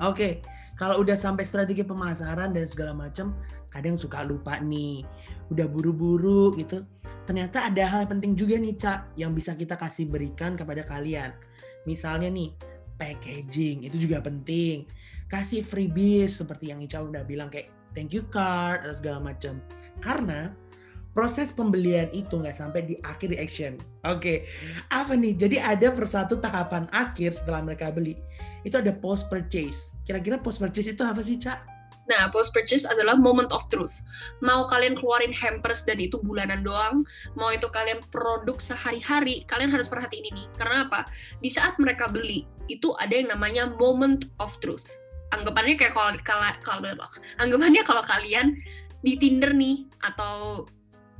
Oke, 0.00 0.40
kalau 0.78 1.02
udah 1.02 1.18
sampai 1.18 1.44
strategi 1.44 1.82
pemasaran 1.84 2.54
dan 2.54 2.70
segala 2.70 2.94
macam, 2.94 3.34
kadang 3.68 3.96
suka 3.96 4.24
lupa 4.24 4.60
nih. 4.60 5.04
Udah 5.52 5.68
buru-buru 5.68 6.56
gitu 6.56 6.84
ternyata 7.28 7.68
ada 7.68 7.84
hal 7.84 8.08
penting 8.08 8.32
juga 8.32 8.56
nih 8.56 8.72
Cak 8.72 9.20
yang 9.20 9.36
bisa 9.36 9.52
kita 9.52 9.76
kasih 9.76 10.08
berikan 10.08 10.56
kepada 10.56 10.80
kalian. 10.88 11.36
Misalnya 11.84 12.32
nih 12.32 12.56
packaging 12.96 13.84
itu 13.84 14.00
juga 14.00 14.24
penting. 14.24 14.88
Kasih 15.28 15.60
freebies 15.60 16.40
seperti 16.40 16.72
yang 16.72 16.80
Ica 16.80 17.04
udah 17.04 17.28
bilang 17.28 17.52
kayak 17.52 17.68
thank 17.92 18.16
you 18.16 18.24
card 18.32 18.88
atau 18.88 18.96
segala 18.96 19.20
macam. 19.28 19.60
Karena 20.00 20.56
proses 21.12 21.52
pembelian 21.52 22.08
itu 22.16 22.32
nggak 22.32 22.56
sampai 22.56 22.88
di 22.88 22.96
akhir 23.04 23.36
action. 23.36 23.76
Oke, 24.08 24.16
okay. 24.16 24.38
apa 24.88 25.12
nih? 25.12 25.36
Jadi 25.36 25.60
ada 25.60 25.92
persatu 25.92 26.40
tahapan 26.40 26.88
akhir 26.96 27.36
setelah 27.36 27.60
mereka 27.60 27.92
beli. 27.92 28.16
Itu 28.64 28.80
ada 28.80 28.96
post 28.96 29.28
purchase. 29.28 29.92
Kira-kira 30.08 30.40
post 30.40 30.64
purchase 30.64 30.96
itu 30.96 31.04
apa 31.04 31.20
sih, 31.20 31.36
Cak? 31.36 31.77
Nah, 32.08 32.32
post 32.32 32.56
purchase 32.56 32.88
adalah 32.88 33.14
moment 33.14 33.52
of 33.52 33.68
truth. 33.68 34.00
Mau 34.40 34.64
kalian 34.64 34.96
keluarin 34.96 35.36
hampers 35.36 35.84
dan 35.84 36.00
itu 36.00 36.16
bulanan 36.24 36.64
doang, 36.64 37.04
mau 37.36 37.52
itu 37.52 37.68
kalian 37.68 38.00
produk 38.08 38.56
sehari-hari, 38.56 39.44
kalian 39.44 39.68
harus 39.68 39.92
perhatiin 39.92 40.32
ini. 40.32 40.48
Karena 40.56 40.88
apa? 40.88 41.04
Di 41.38 41.52
saat 41.52 41.76
mereka 41.76 42.08
beli, 42.08 42.48
itu 42.72 42.96
ada 42.96 43.12
yang 43.12 43.28
namanya 43.28 43.68
moment 43.76 44.24
of 44.40 44.56
truth. 44.64 44.88
Anggapannya 45.36 45.76
kayak 45.76 45.92
kalau 45.92 46.16
kalau 46.24 47.04
anggapannya 47.36 47.84
kalau 47.84 48.00
kalian 48.00 48.56
di 49.04 49.20
Tinder 49.20 49.52
nih 49.52 49.84
atau 50.00 50.64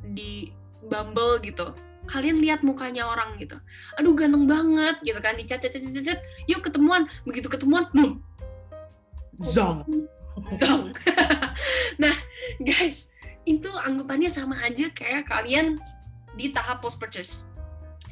di 0.00 0.49
Bumble 0.88 1.42
gitu, 1.45 1.76
kalian 2.09 2.40
lihat 2.40 2.64
mukanya 2.64 3.04
orang 3.04 3.37
gitu 3.37 3.61
aduh 4.00 4.16
ganteng 4.16 4.49
banget 4.49 4.97
gitu 5.04 5.21
kan 5.21 5.37
dicat 5.37 5.61
cat 5.61 5.76
cat 5.76 5.85
cat 5.85 6.21
yuk 6.49 6.64
ketemuan 6.64 7.04
begitu 7.28 7.52
ketemuan 7.52 7.85
loh 7.92 8.16
zong 9.45 9.85
song. 10.59 10.95
nah, 12.02 12.14
guys, 12.62 13.12
itu 13.49 13.71
anggapannya 13.71 14.30
sama 14.30 14.61
aja 14.62 14.90
kayak 14.92 15.26
kalian 15.26 15.80
di 16.37 16.52
tahap 16.54 16.85
post 16.85 17.00
purchase. 17.00 17.49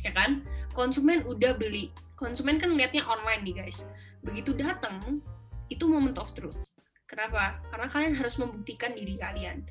Ya 0.02 0.10
kan? 0.10 0.42
Konsumen 0.72 1.22
udah 1.24 1.54
beli. 1.56 1.92
Konsumen 2.16 2.56
kan 2.56 2.72
lihatnya 2.72 3.04
online 3.04 3.44
nih, 3.44 3.54
guys. 3.64 3.84
Begitu 4.24 4.56
datang, 4.56 5.20
itu 5.68 5.84
moment 5.86 6.16
of 6.16 6.32
truth. 6.32 6.58
Kenapa? 7.06 7.62
Karena 7.70 7.86
kalian 7.86 8.14
harus 8.18 8.34
membuktikan 8.34 8.96
diri 8.96 9.14
kalian. 9.14 9.62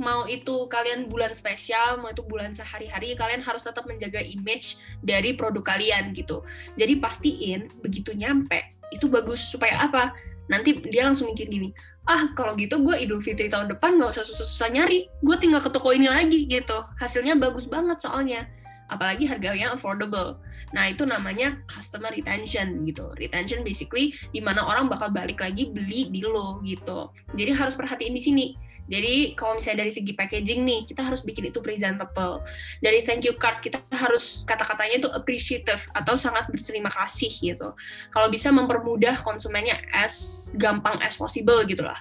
Mau 0.00 0.26
itu 0.26 0.66
kalian 0.66 1.06
bulan 1.06 1.30
spesial, 1.30 2.00
mau 2.00 2.10
itu 2.10 2.24
bulan 2.26 2.50
sehari-hari, 2.50 3.14
kalian 3.14 3.44
harus 3.44 3.62
tetap 3.62 3.86
menjaga 3.86 4.18
image 4.18 4.82
dari 4.98 5.36
produk 5.36 5.62
kalian 5.62 6.10
gitu. 6.16 6.42
Jadi 6.74 6.98
pastiin 6.98 7.70
begitu 7.84 8.16
nyampe 8.16 8.72
itu 8.92 9.08
bagus 9.08 9.40
supaya 9.48 9.88
apa? 9.88 10.12
Nanti 10.52 10.76
dia 10.84 11.08
langsung 11.08 11.32
mikir 11.32 11.48
gini, 11.48 11.72
ah 12.04 12.28
kalau 12.36 12.52
gitu 12.60 12.84
gue 12.84 12.92
Idul 13.00 13.24
Fitri 13.24 13.48
tahun 13.48 13.72
depan 13.72 13.96
nggak 13.96 14.12
usah 14.12 14.24
susah-susah 14.28 14.68
nyari 14.68 15.08
gue 15.08 15.36
tinggal 15.40 15.64
ke 15.64 15.72
toko 15.72 15.96
ini 15.96 16.12
lagi 16.12 16.44
gitu. 16.44 16.84
Hasilnya 17.00 17.40
bagus 17.40 17.64
banget 17.64 18.04
soalnya. 18.04 18.44
Apalagi 18.92 19.24
harganya 19.24 19.72
affordable. 19.72 20.36
Nah 20.76 20.92
itu 20.92 21.08
namanya 21.08 21.64
customer 21.64 22.12
retention 22.12 22.84
gitu. 22.84 23.08
Retention 23.16 23.64
basically 23.64 24.12
di 24.28 24.44
mana 24.44 24.60
orang 24.68 24.92
bakal 24.92 25.08
balik 25.08 25.40
lagi 25.40 25.72
beli 25.72 26.12
di 26.12 26.20
lo 26.20 26.60
gitu. 26.60 27.08
Jadi 27.32 27.56
harus 27.56 27.72
perhatiin 27.72 28.12
di 28.12 28.20
sini 28.20 28.46
jadi 28.92 29.32
kalau 29.32 29.56
misalnya 29.56 29.88
dari 29.88 29.92
segi 29.96 30.12
packaging 30.12 30.60
nih, 30.68 30.80
kita 30.84 31.00
harus 31.00 31.24
bikin 31.24 31.48
itu 31.48 31.64
presentable. 31.64 32.44
Dari 32.84 33.00
thank 33.00 33.24
you 33.24 33.32
card 33.40 33.64
kita 33.64 33.80
harus 33.88 34.44
kata-katanya 34.44 35.00
itu 35.00 35.08
appreciative 35.08 35.80
atau 35.96 36.20
sangat 36.20 36.52
berterima 36.52 36.92
kasih 36.92 37.32
gitu. 37.32 37.72
Kalau 38.12 38.28
bisa 38.28 38.52
mempermudah 38.52 39.24
konsumennya 39.24 39.80
as 39.96 40.52
gampang 40.60 41.00
as 41.00 41.16
possible 41.16 41.64
gitu 41.64 41.88
lah. 41.88 41.96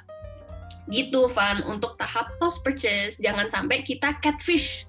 Gitu 0.92 1.32
Van 1.32 1.64
untuk 1.64 1.96
tahap 1.96 2.36
post 2.44 2.60
purchase 2.60 3.16
jangan 3.24 3.48
sampai 3.48 3.88
kita 3.88 4.20
catfish 4.20 4.84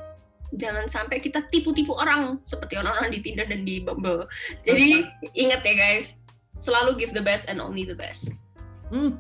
jangan 0.52 0.84
sampai 0.84 1.16
kita 1.16 1.48
tipu-tipu 1.48 1.96
orang 1.96 2.36
seperti 2.44 2.76
orang-orang 2.76 3.08
di 3.08 3.24
Tinder 3.24 3.48
dan 3.48 3.64
di 3.64 3.80
Bumble. 3.80 4.28
Jadi 4.60 5.00
ingat 5.32 5.64
ya 5.64 5.74
guys, 5.78 6.20
selalu 6.52 7.00
give 7.00 7.16
the 7.16 7.24
best 7.24 7.48
and 7.48 7.56
only 7.56 7.88
the 7.88 7.96
best. 7.96 8.36
Hmm, 8.92 9.16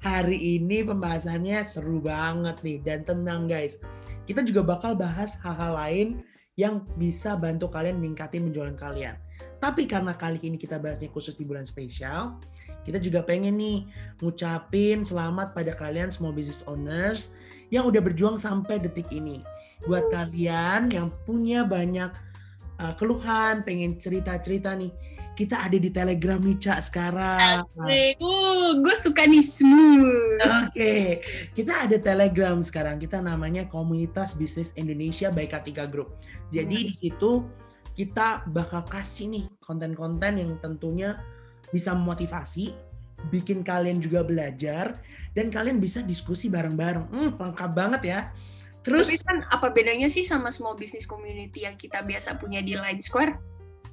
hari 0.00 0.60
ini 0.60 0.80
pembahasannya 0.84 1.60
seru 1.64 2.00
banget 2.00 2.56
nih 2.64 2.78
dan 2.80 3.04
tenang 3.04 3.44
guys. 3.48 3.76
Kita 4.24 4.40
juga 4.44 4.64
bakal 4.64 4.96
bahas 4.96 5.36
hal-hal 5.44 5.76
lain 5.76 6.08
yang 6.56 6.84
bisa 6.96 7.36
bantu 7.36 7.68
kalian 7.72 8.00
meningkatin 8.00 8.48
penjualan 8.48 8.76
kalian. 8.76 9.16
Tapi 9.60 9.84
karena 9.84 10.16
kali 10.16 10.40
ini 10.40 10.56
kita 10.56 10.80
bahasnya 10.80 11.12
khusus 11.12 11.36
di 11.36 11.44
bulan 11.44 11.68
spesial, 11.68 12.40
kita 12.88 12.96
juga 12.96 13.20
pengen 13.20 13.60
nih 13.60 13.84
ngucapin 14.24 15.04
selamat 15.04 15.52
pada 15.52 15.76
kalian 15.76 16.08
small 16.08 16.32
business 16.32 16.64
owners 16.64 17.36
yang 17.68 17.84
udah 17.84 18.00
berjuang 18.00 18.40
sampai 18.40 18.80
detik 18.80 19.08
ini. 19.12 19.44
Buat 19.84 20.08
kalian 20.08 20.88
yang 20.88 21.12
punya 21.28 21.64
banyak 21.64 22.08
uh, 22.80 22.94
keluhan, 22.96 23.60
pengen 23.64 24.00
cerita-cerita 24.00 24.72
nih, 24.72 24.92
kita 25.38 25.56
ada 25.66 25.76
di 25.78 25.90
Telegram 25.90 26.40
nih 26.40 26.58
Cak 26.58 26.80
sekarang. 26.90 27.64
Uh, 27.76 28.76
gue 28.78 28.96
suka 28.98 29.24
nih 29.24 29.44
smooth. 29.44 30.40
Oke, 30.42 30.68
okay. 30.70 31.06
kita 31.54 31.86
ada 31.88 31.96
Telegram 31.96 32.58
sekarang. 32.60 32.98
Kita 32.98 33.22
namanya 33.22 33.66
Komunitas 33.70 34.34
Bisnis 34.34 34.74
Indonesia 34.74 35.32
by 35.32 35.46
K3 35.46 35.86
Group. 35.88 36.18
Jadi 36.50 36.76
hmm. 36.76 36.86
di 36.90 36.94
situ 36.98 37.30
kita 37.94 38.46
bakal 38.50 38.86
kasih 38.88 39.28
nih 39.30 39.44
konten-konten 39.62 40.40
yang 40.40 40.52
tentunya 40.58 41.20
bisa 41.70 41.94
memotivasi, 41.94 42.74
bikin 43.30 43.62
kalian 43.62 44.00
juga 44.00 44.24
belajar 44.24 44.98
dan 45.36 45.52
kalian 45.52 45.78
bisa 45.78 46.02
diskusi 46.02 46.48
bareng-bareng. 46.48 47.06
Hmm, 47.10 47.30
lengkap 47.38 47.70
banget 47.72 48.02
ya. 48.06 48.20
Terus 48.80 49.12
Tapi 49.12 49.20
kan 49.20 49.38
apa 49.52 49.68
bedanya 49.68 50.08
sih 50.08 50.24
sama 50.24 50.48
small 50.48 50.72
business 50.72 51.04
community 51.04 51.68
yang 51.68 51.76
kita 51.76 52.00
biasa 52.00 52.40
punya 52.40 52.64
di 52.64 52.72
Line 52.72 53.04
Square? 53.04 53.36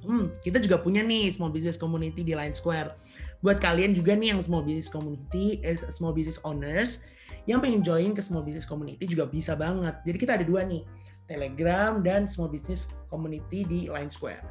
Hmm, 0.06 0.30
kita 0.46 0.62
juga 0.62 0.78
punya 0.78 1.02
nih 1.02 1.34
small 1.34 1.50
business 1.50 1.74
community 1.74 2.22
di 2.22 2.34
Line 2.36 2.54
Square. 2.54 2.94
Buat 3.42 3.58
kalian 3.58 3.98
juga 3.98 4.14
nih 4.14 4.34
yang 4.34 4.40
small 4.42 4.62
business 4.62 4.86
community, 4.86 5.58
eh, 5.66 5.74
small 5.90 6.14
business 6.14 6.38
owners 6.46 7.02
yang 7.50 7.58
pengen 7.58 7.82
join 7.82 8.14
ke 8.14 8.22
small 8.22 8.44
business 8.46 8.68
community 8.68 9.08
juga 9.08 9.26
bisa 9.26 9.58
banget. 9.58 9.98
Jadi 10.06 10.16
kita 10.20 10.32
ada 10.38 10.44
dua 10.46 10.62
nih, 10.62 10.86
Telegram 11.26 11.98
dan 12.04 12.30
small 12.30 12.52
business 12.52 12.86
community 13.10 13.66
di 13.66 13.80
Line 13.90 14.12
Square. 14.12 14.44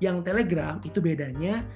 Yang 0.00 0.24
Telegram 0.24 0.80
itu 0.86 0.98
bedanya 1.02 1.66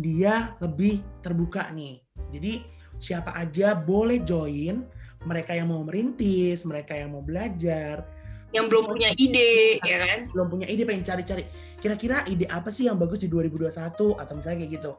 dia 0.00 0.56
lebih 0.60 1.04
terbuka 1.22 1.70
nih. 1.72 2.02
Jadi 2.34 2.64
siapa 2.98 3.32
aja 3.36 3.76
boleh 3.76 4.24
join, 4.24 4.84
mereka 5.24 5.52
yang 5.56 5.72
mau 5.72 5.84
merintis, 5.84 6.64
mereka 6.64 6.96
yang 6.96 7.12
mau 7.16 7.24
belajar, 7.24 8.04
yang 8.54 8.70
belum 8.70 8.86
punya 8.86 9.10
ide, 9.18 9.82
ya 9.82 9.96
kan? 10.06 10.18
Belum 10.30 10.46
punya 10.46 10.66
ide, 10.70 10.86
pengen 10.86 11.02
cari-cari. 11.02 11.46
Kira-kira 11.82 12.22
ide 12.30 12.46
apa 12.46 12.70
sih 12.70 12.86
yang 12.86 12.98
bagus 12.98 13.22
di 13.22 13.28
2021 13.28 13.72
atau 14.16 14.32
misalnya 14.38 14.58
kayak 14.64 14.72
gitu. 14.78 14.92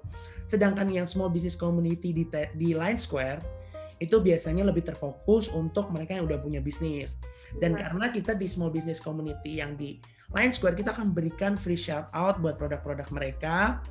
Sedangkan 0.47 0.87
yang 0.91 1.07
small 1.07 1.31
business 1.31 1.55
community 1.55 2.11
di 2.11 2.27
di 2.55 2.75
Line 2.75 2.99
Square 2.99 3.43
itu 3.97 4.21
biasanya 4.21 4.61
lebih 4.61 4.85
terfokus 4.85 5.49
untuk 5.49 5.89
mereka 5.89 6.13
yang 6.13 6.29
udah 6.29 6.37
punya 6.37 6.61
bisnis. 6.61 7.17
Dan 7.57 7.73
karena 7.73 8.13
kita 8.13 8.37
di 8.37 8.45
small 8.45 8.69
business 8.69 9.01
community 9.01 9.57
yang 9.57 9.73
di 9.73 9.97
Line 10.35 10.53
Square 10.53 10.77
kita 10.77 10.93
akan 10.93 11.15
berikan 11.15 11.55
free 11.55 11.79
shout 11.79 12.11
out 12.11 12.37
buat 12.43 12.59
produk-produk 12.59 13.07
mereka 13.09 13.81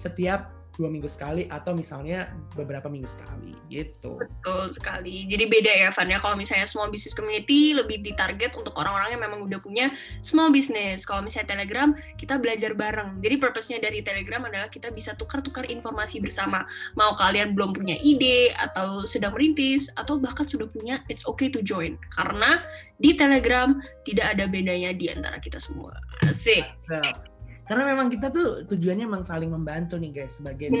setiap 0.00 0.59
dua 0.80 0.88
minggu 0.88 1.12
sekali 1.12 1.44
atau 1.52 1.76
misalnya 1.76 2.32
beberapa 2.56 2.88
minggu 2.88 3.04
sekali 3.04 3.52
gitu. 3.68 4.16
Betul 4.16 4.72
sekali. 4.72 5.28
Jadi 5.28 5.44
beda 5.44 5.68
ya 5.68 5.92
Van 5.92 6.08
ya 6.08 6.16
kalau 6.16 6.40
misalnya 6.40 6.64
small 6.64 6.88
business 6.88 7.12
community 7.12 7.76
lebih 7.76 8.00
ditarget 8.00 8.56
untuk 8.56 8.72
orang-orang 8.80 9.12
yang 9.12 9.22
memang 9.22 9.44
udah 9.44 9.60
punya 9.60 9.92
small 10.24 10.48
business. 10.48 11.04
Kalau 11.04 11.20
misalnya 11.20 11.52
Telegram 11.52 11.92
kita 12.16 12.40
belajar 12.40 12.72
bareng. 12.72 13.20
Jadi 13.20 13.36
purpose-nya 13.36 13.78
dari 13.84 14.00
Telegram 14.00 14.40
adalah 14.48 14.72
kita 14.72 14.88
bisa 14.88 15.12
tukar-tukar 15.12 15.68
informasi 15.68 16.24
bersama. 16.24 16.64
Mau 16.96 17.12
kalian 17.12 17.52
belum 17.52 17.76
punya 17.76 18.00
ide 18.00 18.56
atau 18.56 19.04
sedang 19.04 19.36
merintis 19.36 19.92
atau 20.00 20.16
bahkan 20.16 20.48
sudah 20.48 20.64
punya, 20.72 21.04
it's 21.12 21.28
okay 21.28 21.52
to 21.52 21.60
join. 21.60 22.00
Karena 22.16 22.64
di 22.96 23.12
Telegram 23.12 23.76
tidak 24.08 24.32
ada 24.32 24.48
bedanya 24.48 24.96
di 24.96 25.12
antara 25.12 25.36
kita 25.36 25.60
semua. 25.60 25.92
Asik. 26.24 26.64
Nah 26.88 27.29
karena 27.70 27.94
memang 27.94 28.10
kita 28.10 28.34
tuh 28.34 28.66
tujuannya 28.66 29.06
memang 29.06 29.22
saling 29.22 29.46
membantu 29.46 29.94
nih 29.94 30.10
guys 30.10 30.42
sebagai 30.42 30.74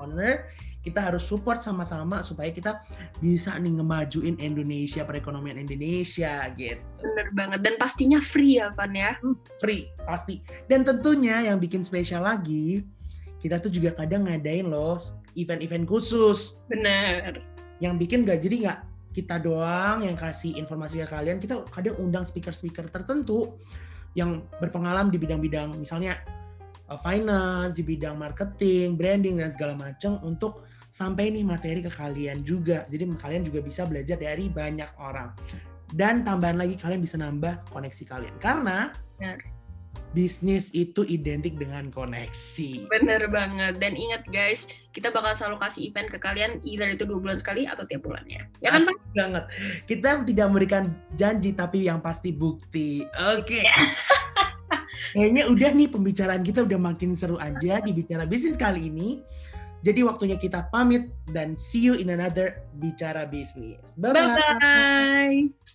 owner. 0.00 0.48
Kita 0.80 1.12
harus 1.12 1.28
support 1.28 1.60
sama-sama 1.60 2.24
supaya 2.24 2.48
kita 2.48 2.80
bisa 3.20 3.52
nih 3.60 3.76
ngemajuin 3.76 4.40
Indonesia 4.40 5.04
perekonomian 5.04 5.60
Indonesia 5.60 6.48
gitu. 6.56 6.80
Bener 7.04 7.28
banget. 7.36 7.60
Dan 7.60 7.76
pastinya 7.76 8.16
free 8.16 8.56
ya 8.56 8.72
Van 8.72 8.96
ya? 8.96 9.12
Hmm, 9.20 9.36
free 9.60 9.92
pasti. 10.08 10.40
Dan 10.72 10.88
tentunya 10.88 11.52
yang 11.52 11.60
bikin 11.60 11.84
spesial 11.84 12.24
lagi 12.24 12.80
kita 13.36 13.60
tuh 13.60 13.68
juga 13.68 13.92
kadang 13.92 14.24
ngadain 14.24 14.64
loh 14.64 14.96
event-event 15.36 15.84
khusus. 15.84 16.56
Bener. 16.72 17.44
Yang 17.76 18.08
bikin 18.08 18.24
gak 18.24 18.40
jadi 18.40 18.56
nggak 18.64 18.78
kita 19.12 19.36
doang 19.36 20.00
yang 20.00 20.16
kasih 20.16 20.56
informasi 20.56 21.04
ke 21.04 21.06
kalian 21.12 21.36
kita 21.36 21.60
kadang 21.68 22.00
undang 22.00 22.24
speaker-speaker 22.24 22.88
tertentu 22.88 23.60
yang 24.12 24.44
berpengalaman 24.60 25.08
di 25.08 25.18
bidang-bidang 25.20 25.76
misalnya 25.80 26.20
uh, 26.92 26.98
finance, 27.00 27.80
di 27.80 27.84
bidang 27.84 28.20
marketing, 28.20 29.00
branding 29.00 29.40
dan 29.40 29.50
segala 29.56 29.72
macam 29.72 30.20
untuk 30.20 30.68
sampai 30.92 31.32
nih 31.32 31.44
materi 31.44 31.80
ke 31.80 31.88
kalian 31.88 32.44
juga. 32.44 32.84
Jadi 32.92 33.08
kalian 33.16 33.42
juga 33.48 33.64
bisa 33.64 33.88
belajar 33.88 34.20
dari 34.20 34.52
banyak 34.52 34.88
orang. 35.00 35.32
Dan 35.92 36.24
tambahan 36.24 36.56
lagi 36.56 36.76
kalian 36.76 37.00
bisa 37.00 37.16
nambah 37.20 37.68
koneksi 37.72 38.04
kalian. 38.08 38.34
Karena 38.40 38.92
bisnis 40.12 40.68
itu 40.76 41.04
identik 41.08 41.56
dengan 41.56 41.88
koneksi. 41.92 42.88
Bener 42.88 43.28
banget. 43.32 43.80
Dan 43.80 43.96
ingat 43.96 44.28
guys, 44.28 44.68
kita 44.92 45.08
bakal 45.10 45.32
selalu 45.32 45.56
kasih 45.60 45.88
event 45.88 46.08
ke 46.12 46.18
kalian, 46.20 46.60
either 46.64 46.88
itu 46.88 47.08
dua 47.08 47.18
bulan 47.18 47.40
sekali 47.40 47.64
atau 47.64 47.84
tiap 47.88 48.04
bulannya. 48.04 48.46
Ya 48.60 48.76
kan, 48.76 48.84
Pak? 48.84 48.96
banget. 49.16 49.44
Kita 49.88 50.22
tidak 50.24 50.46
memberikan 50.52 50.84
janji, 51.16 51.56
tapi 51.56 51.88
yang 51.88 51.98
pasti 52.04 52.30
bukti. 52.30 53.04
Oke. 53.34 53.64
Okay. 53.64 53.64
Kayaknya 55.12 55.44
udah 55.50 55.70
nih 55.76 55.88
pembicaraan 55.90 56.42
kita 56.46 56.64
udah 56.64 56.78
makin 56.78 57.12
seru 57.12 57.36
aja 57.36 57.82
di 57.82 57.90
Bicara 57.92 58.24
Bisnis 58.24 58.56
kali 58.56 58.88
ini. 58.88 59.20
Jadi 59.82 60.06
waktunya 60.06 60.38
kita 60.38 60.70
pamit 60.70 61.10
dan 61.34 61.58
see 61.58 61.82
you 61.82 61.98
in 61.98 62.14
another 62.14 62.62
Bicara 62.78 63.26
Bisnis. 63.26 63.82
Bye-bye. 63.98 64.38
Bye-bye. 64.38 65.72